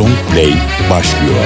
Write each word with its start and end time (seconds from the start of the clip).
Long 0.00 0.16
Play 0.32 0.54
başlıyor. 0.90 1.44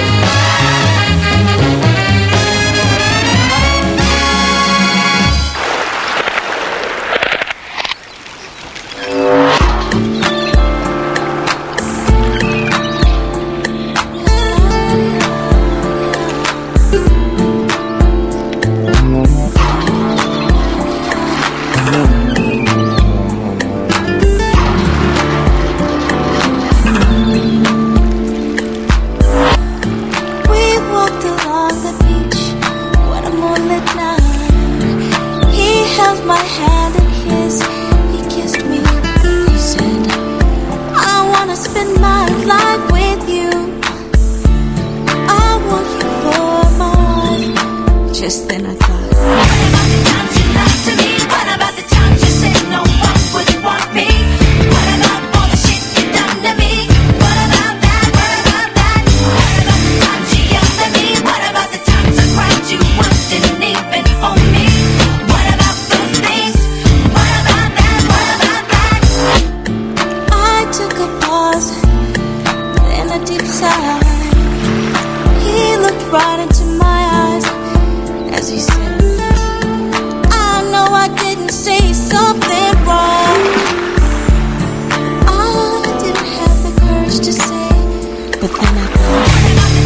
but 88.47 88.61
then 88.61 88.77
I. 88.77 89.84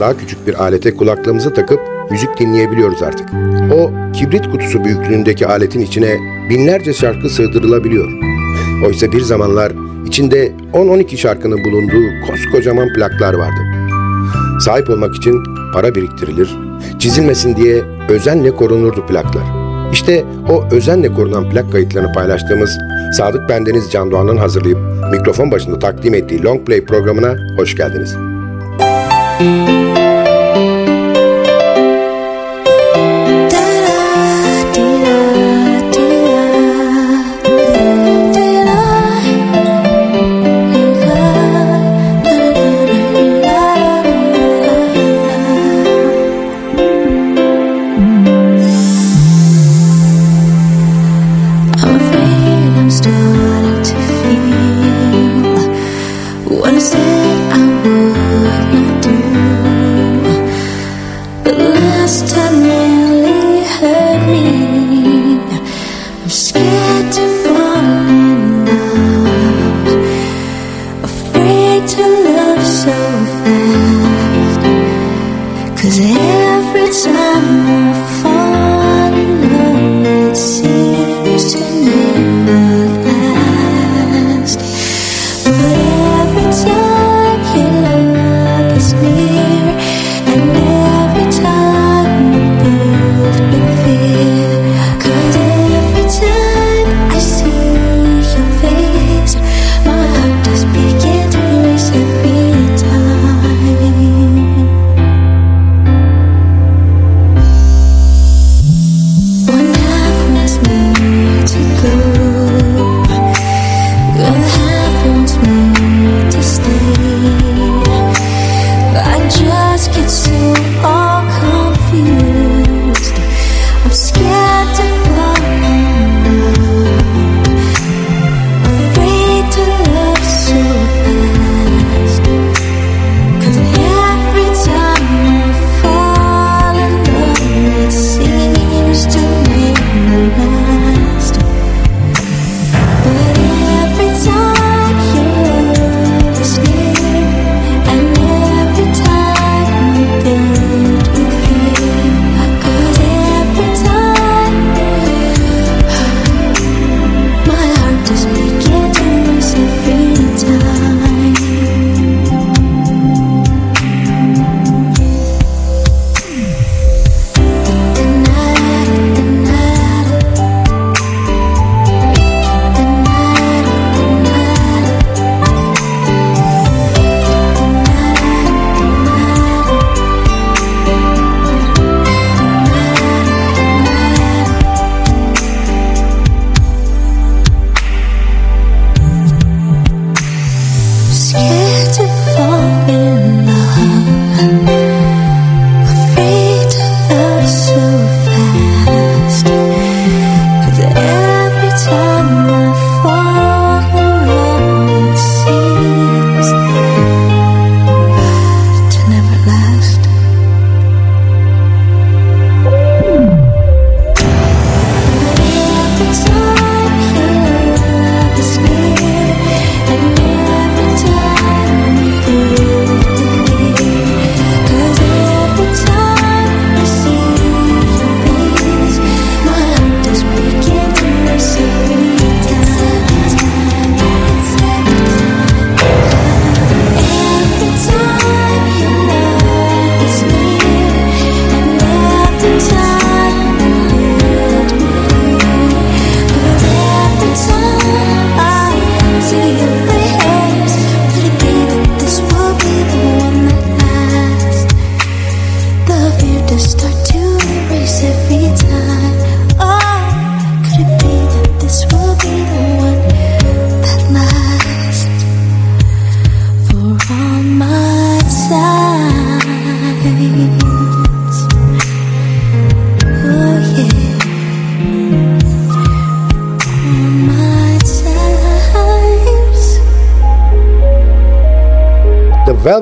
daha 0.00 0.16
küçük 0.16 0.46
bir 0.46 0.62
alete 0.62 0.96
kulaklığımızı 0.96 1.54
takıp 1.54 1.80
müzik 2.10 2.38
dinleyebiliyoruz 2.38 3.02
artık. 3.02 3.28
O 3.74 3.90
kibrit 4.12 4.50
kutusu 4.50 4.84
büyüklüğündeki 4.84 5.46
aletin 5.46 5.80
içine 5.80 6.16
binlerce 6.50 6.92
şarkı 6.92 7.28
sığdırılabiliyor. 7.28 8.08
Oysa 8.86 9.12
bir 9.12 9.20
zamanlar 9.20 9.72
içinde 10.06 10.52
10-12 10.72 11.16
şarkının 11.16 11.64
bulunduğu 11.64 12.26
koskocaman 12.26 12.92
plaklar 12.92 13.34
vardı. 13.34 13.60
Sahip 14.60 14.90
olmak 14.90 15.16
için 15.16 15.42
para 15.74 15.94
biriktirilir, 15.94 16.56
çizilmesin 16.98 17.56
diye 17.56 17.82
özenle 18.08 18.50
korunurdu 18.50 19.06
plaklar. 19.06 19.44
İşte 19.92 20.24
o 20.50 20.64
özenle 20.74 21.14
korunan 21.14 21.50
plak 21.50 21.72
kayıtlarını 21.72 22.12
paylaştığımız 22.12 22.78
Sadık 23.16 23.48
Bendeniz 23.48 23.90
Can 23.90 24.10
Doğan'ın 24.10 24.36
hazırlayıp 24.36 24.78
mikrofon 25.12 25.50
başında 25.50 25.78
takdim 25.78 26.14
ettiği 26.14 26.42
Long 26.42 26.66
Play 26.66 26.84
programına 26.84 27.36
hoş 27.56 27.76
geldiniz. 27.76 28.16
Música 29.40 29.69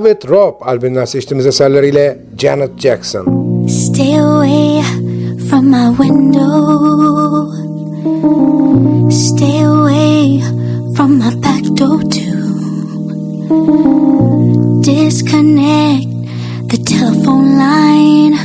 Velvet 0.08 0.30
Rope 0.30 0.64
albümünden 0.64 1.04
seçtiğimiz 1.04 1.46
eserleriyle 1.46 2.18
Janet 2.38 2.80
Jackson. 2.80 3.24
Stay 3.68 4.20
away 4.20 4.82
from 5.50 5.66
my 5.66 5.96
window. 5.98 7.52
Stay 9.10 9.64
away 9.64 10.40
from 10.96 11.12
my 11.12 11.42
back 11.42 11.64
door 11.76 12.00
too. 12.00 12.38
Disconnect 14.82 16.06
the 16.70 16.84
telephone 16.84 17.58
line. 17.58 18.38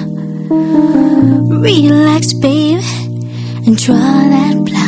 Relax, 1.64 2.34
baby 2.34 2.84
and 3.66 3.78
draw 3.78 3.96
that 3.96 4.66
black. 4.66 4.83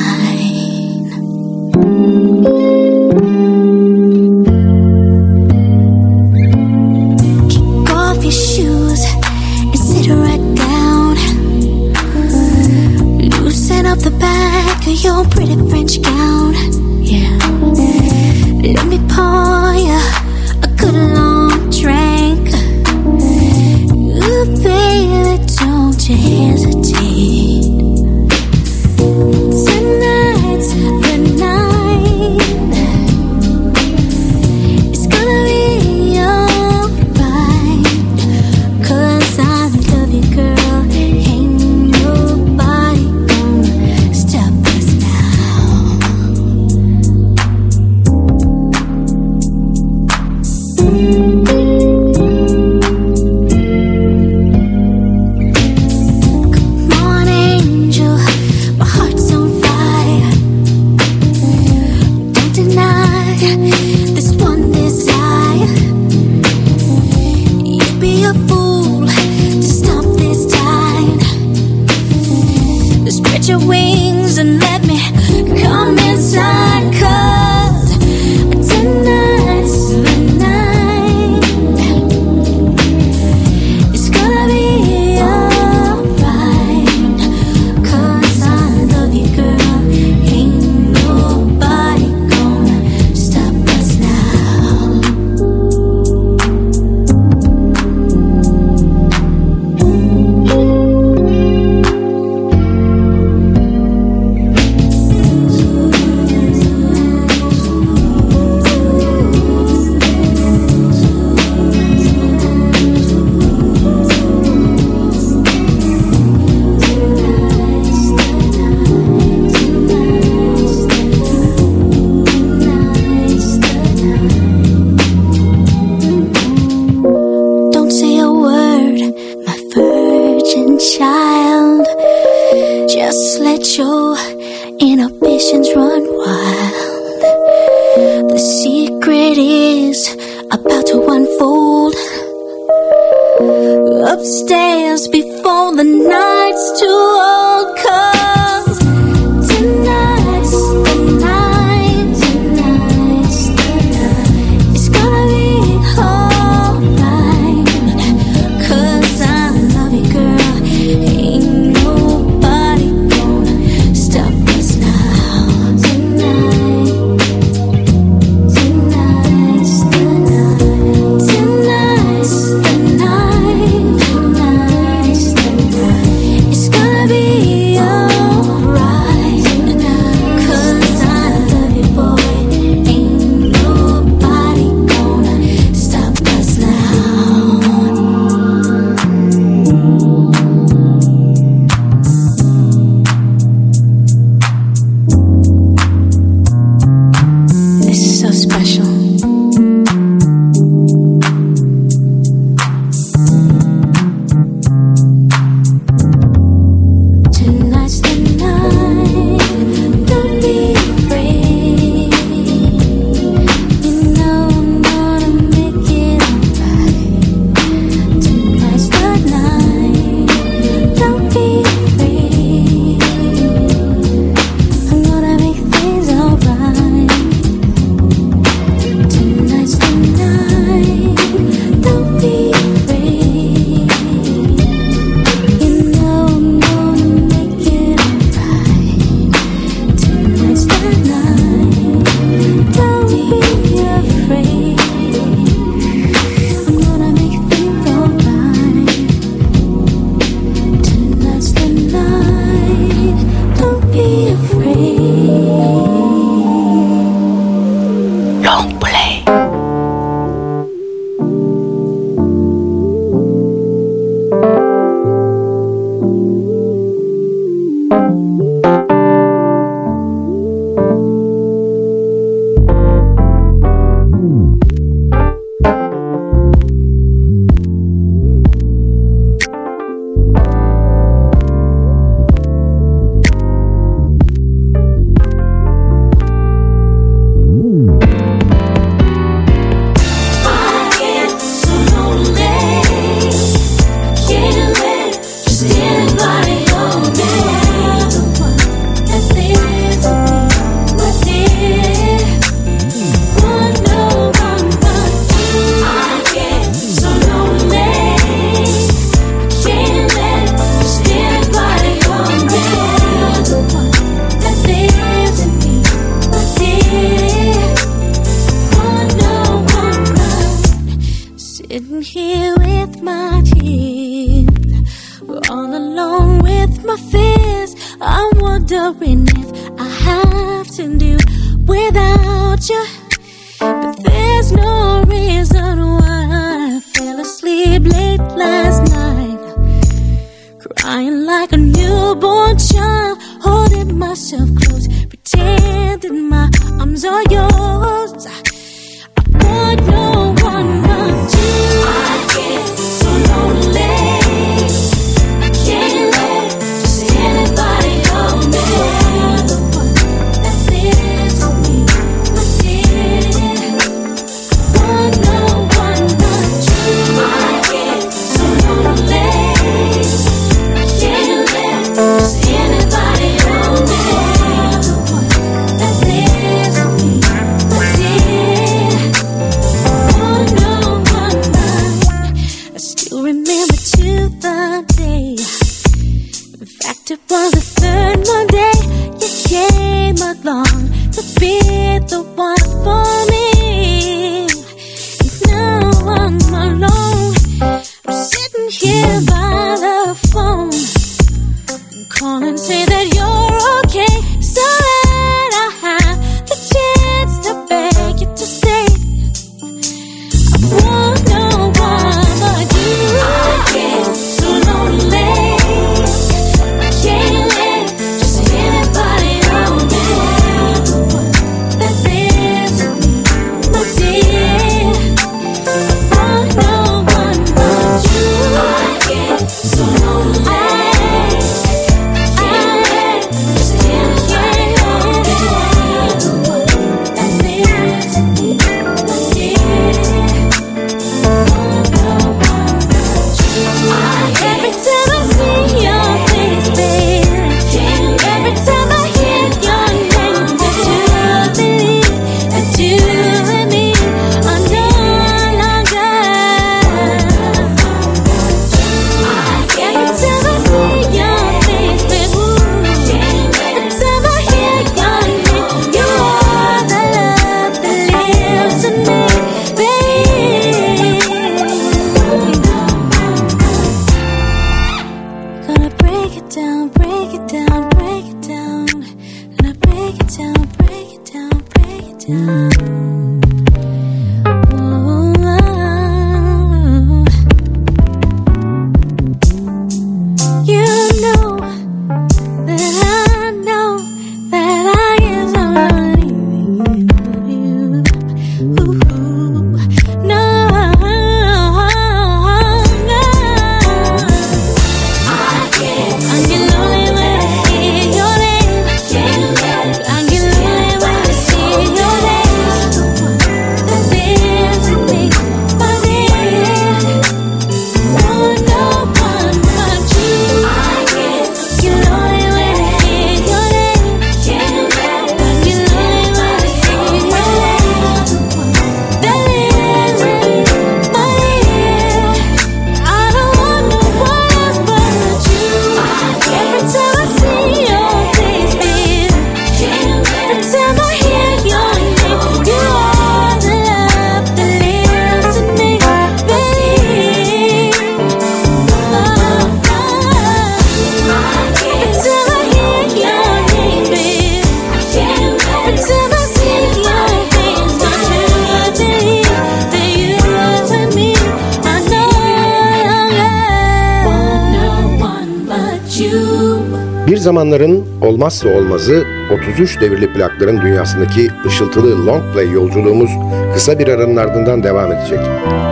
zamanların 567.46 568.06
olmazsa 568.22 568.70
olmazı 568.70 569.24
33 569.52 570.02
devirli 570.02 570.34
plakların 570.34 570.82
dünyasındaki 570.82 571.50
ışıltılı 571.66 572.26
long 572.26 572.54
play 572.54 572.72
yolculuğumuz 572.72 573.30
kısa 573.74 574.00
bir 574.00 574.08
aranın 574.08 574.36
ardından 574.36 574.84
devam 574.84 575.12
edecek. 575.12 575.40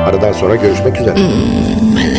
Aradan 0.06 0.32
sonra 0.32 0.56
görüşmek 0.56 1.02
üzere. 1.02 1.16
Hmm, 1.16 2.13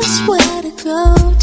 just 0.00 0.28
where 0.28 0.62
to 0.62 0.70
go 0.84 1.41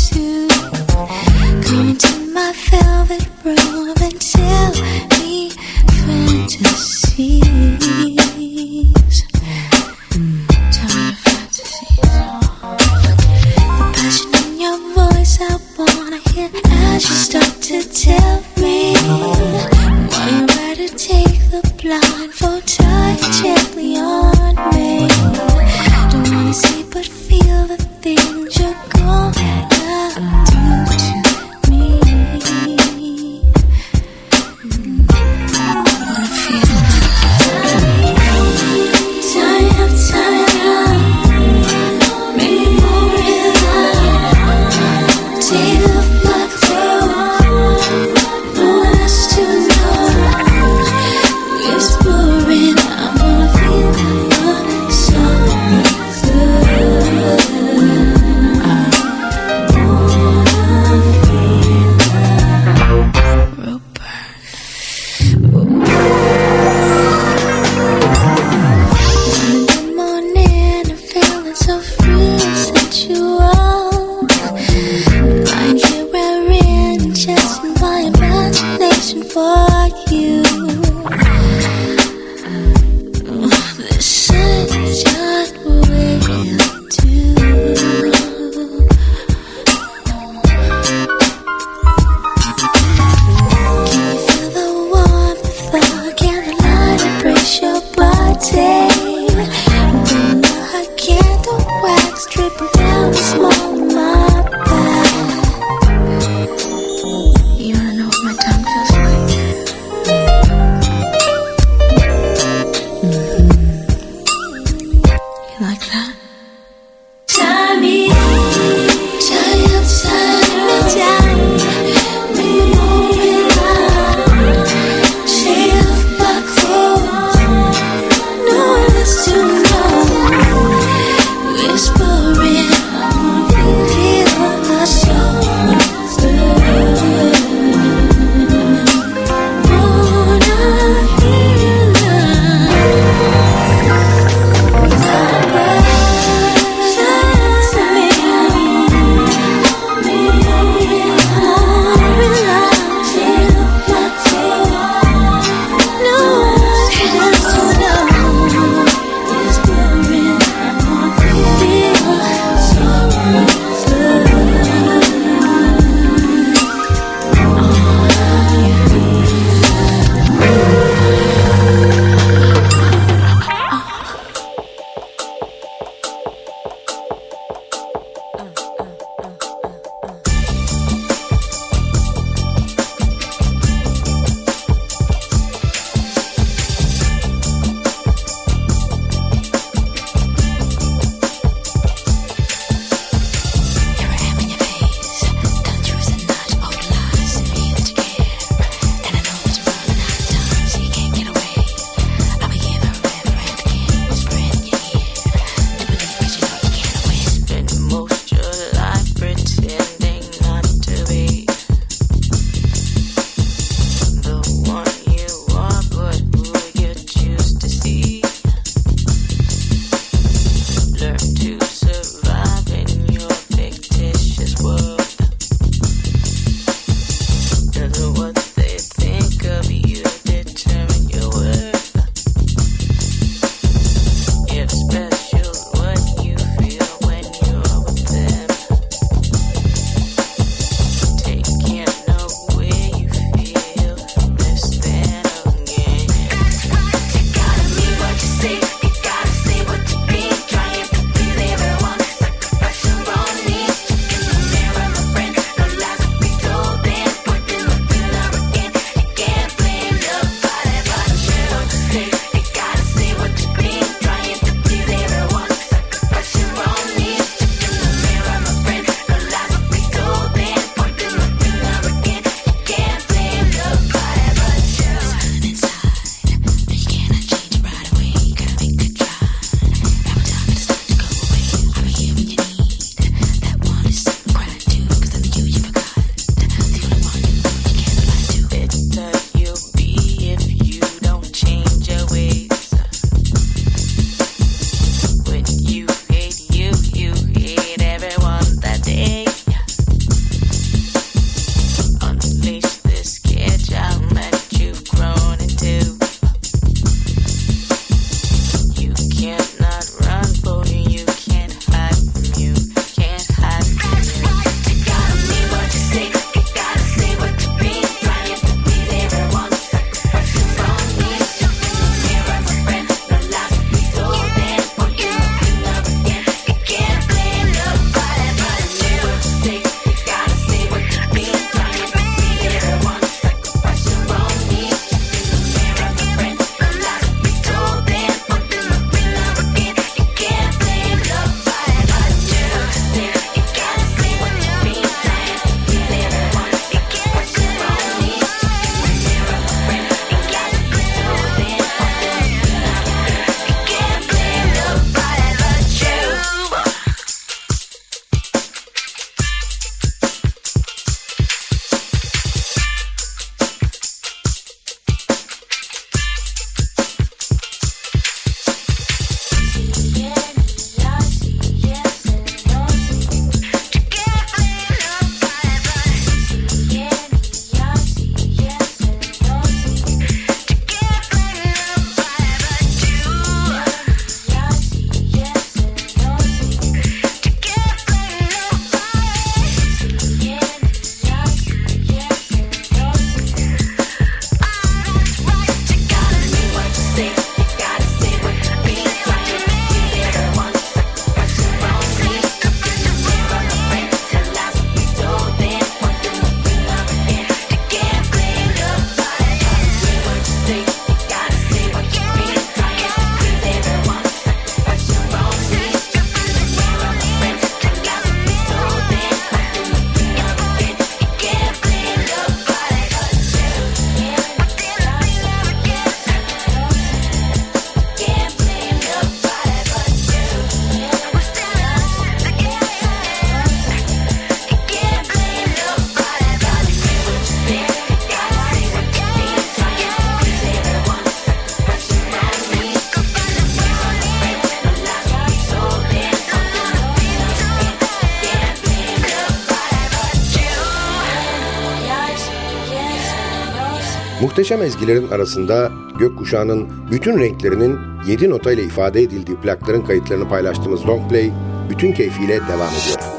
Muhteşem 454.50 454.68
ezgilerin 454.68 455.08
arasında 455.08 455.72
gökkuşağının 456.00 456.68
bütün 456.92 457.20
renklerinin 457.20 457.78
7 458.08 458.30
notayla 458.30 458.64
ifade 458.64 459.02
edildiği 459.02 459.38
plakların 459.38 459.82
kayıtlarını 459.82 460.30
paylaştığımız 460.30 460.88
Long 460.88 461.10
Play 461.10 461.32
bütün 461.70 461.92
keyfiyle 461.92 462.40
devam 462.48 462.70
ediyor. 462.70 463.19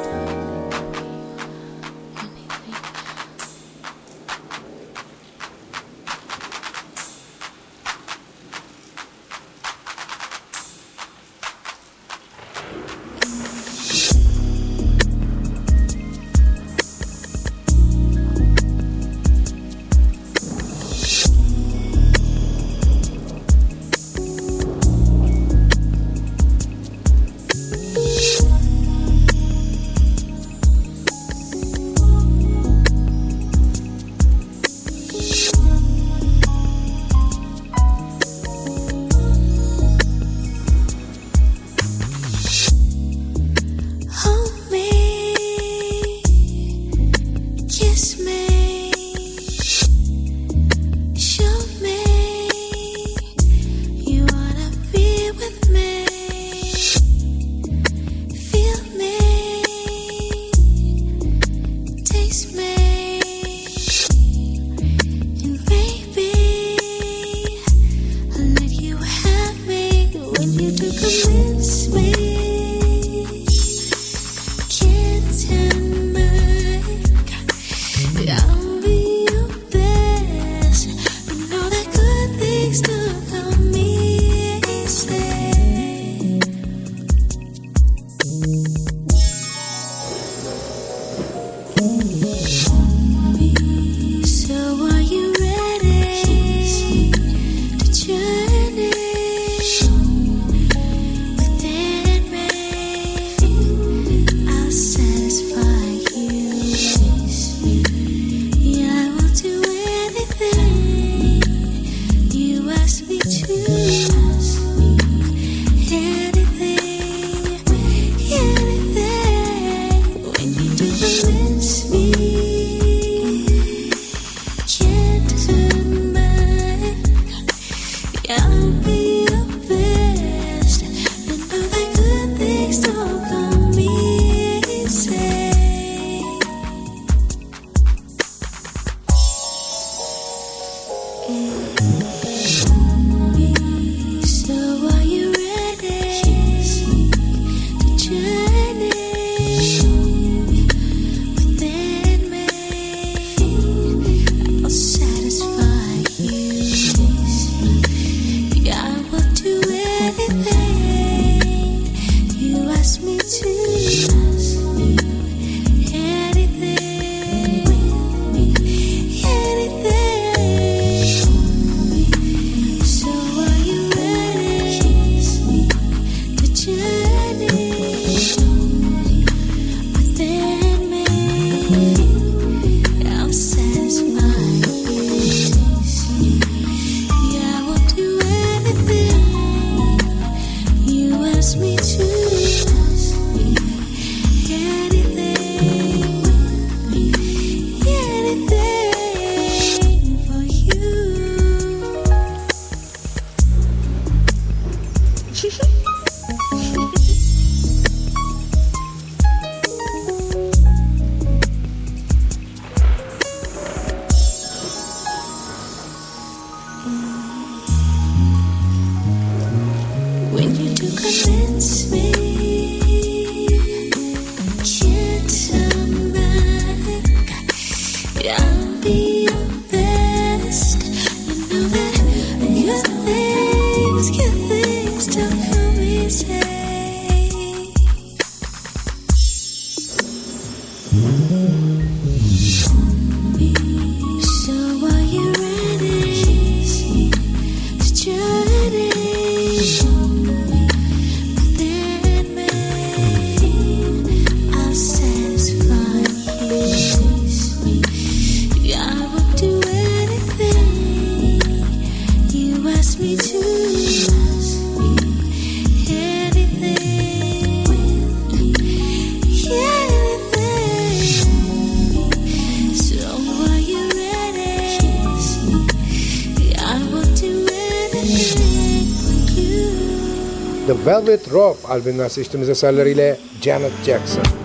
Velvet 281.00 281.32
Rope 281.32 281.68
albümünden 281.68 282.08
seçtiğimiz 282.08 282.48
eserleriyle 282.48 283.18
Janet 283.42 283.72
Jackson. 283.86 284.39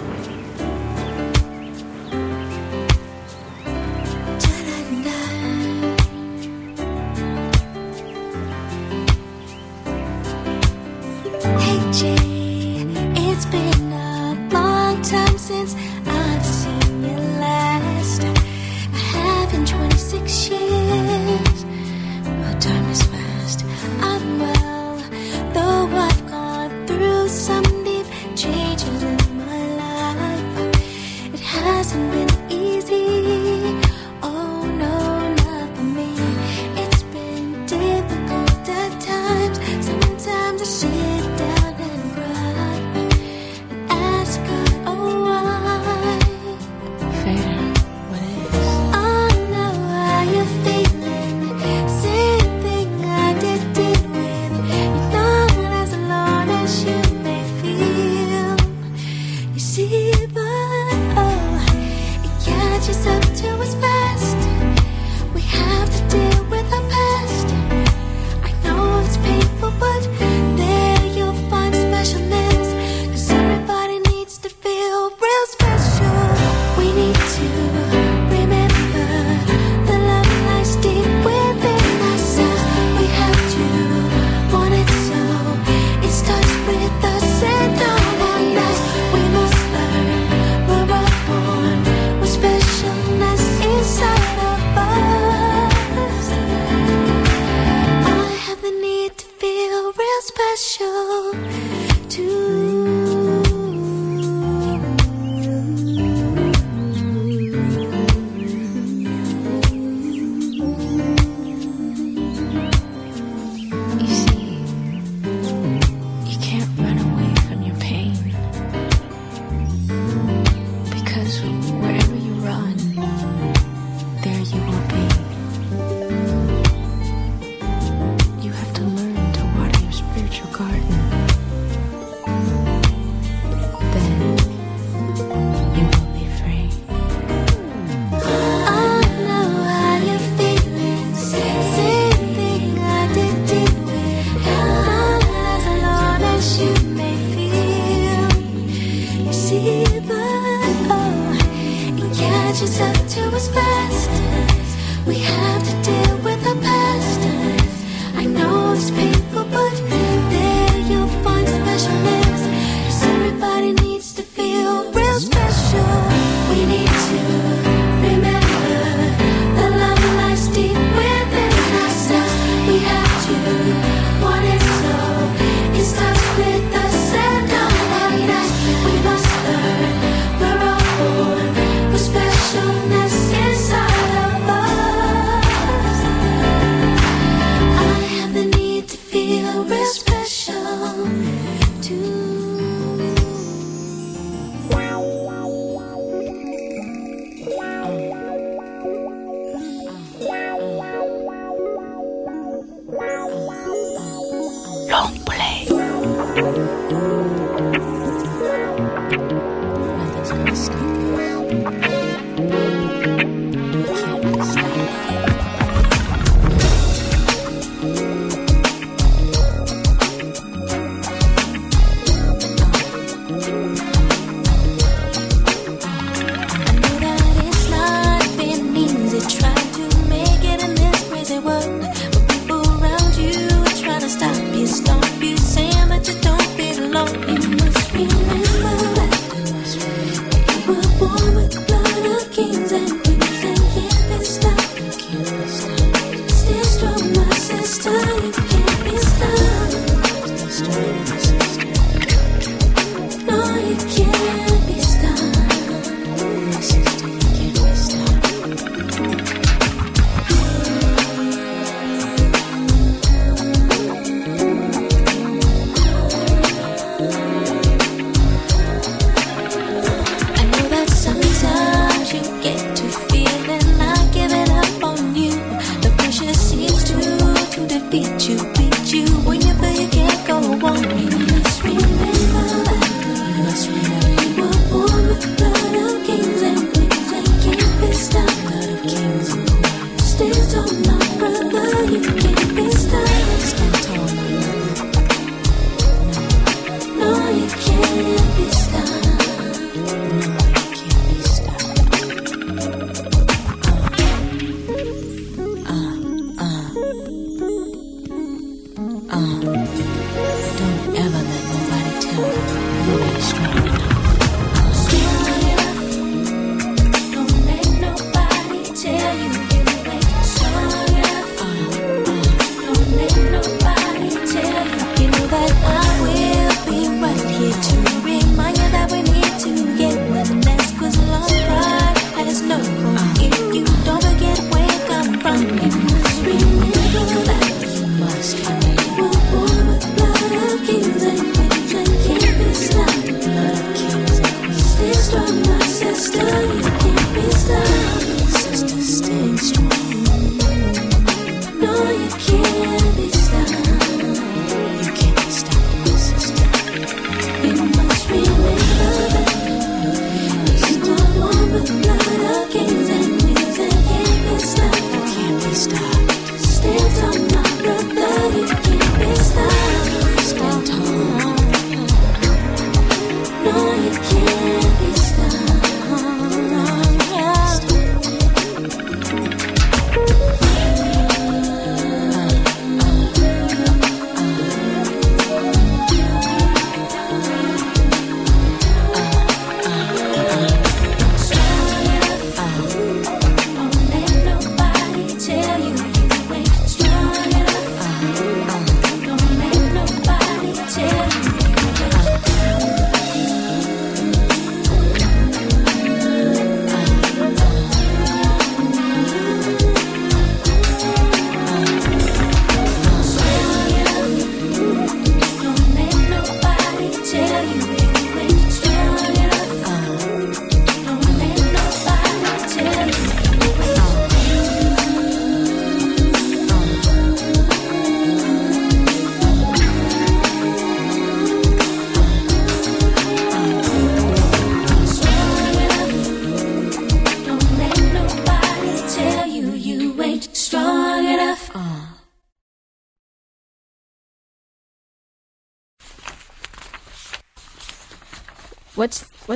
amor. 190.86 191.35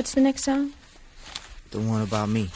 What's 0.00 0.14
the 0.14 0.22
next 0.22 0.44
song? 0.44 0.72
The 1.72 1.78
one 1.78 2.00
about 2.00 2.30
me. 2.30 2.48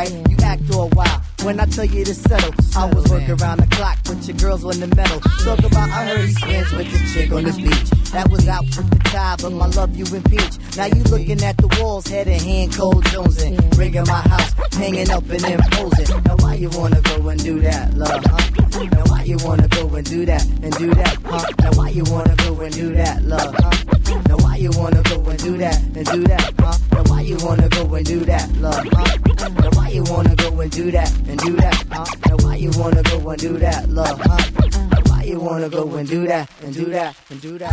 Right? 0.00 0.28
You 0.30 0.36
act 0.42 0.74
all 0.74 0.88
wild. 0.94 1.20
When 1.42 1.58
I 1.58 1.64
tell 1.66 1.84
you 1.84 2.04
to 2.04 2.14
settle, 2.14 2.52
I 2.76 2.86
was 2.86 3.04
working 3.10 3.36
around 3.40 3.60
the 3.60 3.66
clock, 3.76 3.98
but 4.04 4.26
your 4.26 4.36
girls 4.36 4.64
on 4.64 4.78
the 4.80 4.94
metal. 4.94 5.20
Talk 5.44 5.58
about 5.58 5.88
I 5.88 6.06
heard 6.08 6.28
he 6.28 6.32
swims 6.32 6.72
with 6.72 6.88
the 6.92 7.00
chick 7.12 7.32
on 7.32 7.44
the 7.44 7.52
beach. 7.52 7.90
That 8.12 8.30
was 8.30 8.46
out 8.48 8.64
with 8.64 8.90
the 8.90 8.98
tide, 9.10 9.40
but 9.42 9.52
my 9.52 9.66
love 9.66 9.96
you 9.96 10.04
impeach. 10.14 10.54
Now 10.76 10.86
you 10.86 11.02
looking 11.04 11.42
at 11.42 11.56
the 11.56 11.68
walls, 11.80 12.06
head 12.06 12.28
in 12.28 12.40
hand, 12.40 12.74
cold 12.74 13.04
jonesing. 13.04 13.56
Rigging 13.78 14.06
my 14.06 14.20
house, 14.32 14.52
hanging 14.74 15.10
up 15.10 15.24
and 15.30 15.44
imposing. 15.44 16.24
Now 16.24 16.36
why 16.36 16.54
you 16.54 16.70
wanna 16.74 17.00
go 17.00 17.28
and 17.28 17.42
do 17.42 17.60
that, 17.60 17.94
love, 17.94 18.22
huh? 18.24 18.88
Now 18.96 19.04
why 19.06 19.22
you 19.24 19.38
wanna 19.44 19.68
go 19.68 19.88
and 19.96 20.06
do 20.06 20.26
that 20.26 20.44
and 20.62 20.72
do 20.76 20.90
that, 20.94 21.16
huh? 21.24 21.44
Now 21.62 21.72
why 21.78 21.88
you 21.90 22.04
wanna 22.08 22.36
go 22.36 22.60
and 22.60 22.74
do 22.74 22.94
that, 22.94 23.22
love, 23.24 23.54
huh? 23.58 24.20
Now 24.28 24.36
why 24.44 24.56
you 24.56 24.70
wanna 24.76 25.02
go 25.02 25.24
and 25.24 25.38
do 25.38 25.56
that 25.58 25.78
and 25.96 26.06
do 26.06 26.22
that, 26.24 26.52
huh? 26.58 26.79
Now 27.00 27.14
why 27.14 27.22
you 27.22 27.36
wanna 27.40 27.66
go 27.70 27.94
and 27.94 28.04
do 28.04 28.20
that, 28.26 28.52
love, 28.56 28.86
huh? 28.92 29.48
Now 29.48 29.70
why 29.72 29.88
you 29.88 30.04
wanna 30.04 30.36
go 30.36 30.60
and 30.60 30.70
do 30.70 30.90
that 30.90 31.10
and 31.28 31.38
do 31.38 31.56
that, 31.56 31.84
huh? 31.90 32.04
Now 32.28 32.36
why 32.44 32.56
you 32.56 32.70
wanna 32.76 33.02
go 33.02 33.30
and 33.30 33.40
do 33.40 33.56
that, 33.56 33.88
love, 33.88 34.20
huh? 34.20 34.88
Now 34.90 35.00
why 35.06 35.22
you 35.22 35.40
wanna 35.40 35.70
go 35.70 35.96
and 35.96 36.06
do 36.06 36.26
that 36.26 36.50
and 36.62 36.74
do 36.74 36.84
that 36.90 37.16
and 37.30 37.40
do 37.40 37.56
that? 37.56 37.72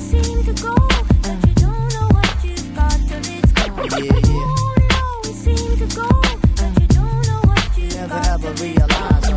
seem 0.00 0.42
to 0.42 0.62
go, 0.62 0.74
but 1.22 1.46
you 1.46 1.54
don't 1.62 1.94
know 1.94 2.08
what 2.10 2.44
you've 2.44 2.74
got 2.74 2.98
till 3.06 3.22
it's 3.22 3.52
gone. 3.52 3.86
Yeah, 3.86 4.18
yeah. 4.26 4.98
always 4.98 5.38
seem 5.38 5.76
to 5.78 5.86
go, 5.94 6.08
but 6.58 6.80
you 6.80 6.86
don't 6.88 7.22
know 7.28 7.40
what 7.46 7.78
you've 7.78 7.94
Never 7.94 8.08
got 8.08 8.44
ever 8.44 8.52
realize, 8.64 9.27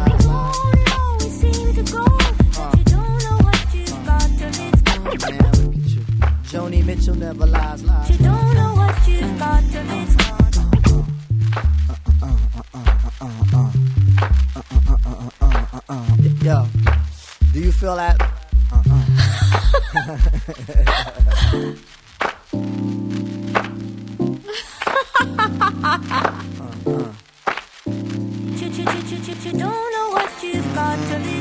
Joni 6.51 6.83
Mitchell 6.83 7.15
never 7.15 7.45
lies, 7.45 7.81
lies. 7.85 8.09
You 8.09 8.17
don't 8.17 8.53
know 8.53 8.73
what 8.75 9.07
you've 9.07 9.39
got 9.39 9.63
it's 9.63 10.15
gone. 10.17 10.51
Yo, 16.43 16.67
do 17.53 17.59
you 17.61 17.71
feel 17.71 17.95
that? 17.95 18.17
You, 28.59 28.67
you, 29.45 29.51
don't 29.57 29.91
know 29.95 30.09
what 30.11 30.43
you've 30.43 30.75
got 30.75 30.99
till 31.07 31.21
it's 31.23 31.40